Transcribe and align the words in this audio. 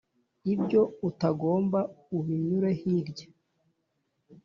ibyo 0.53 0.81
utagomba 1.09 1.79
ubinyure 2.17 2.71
hirya 2.81 3.27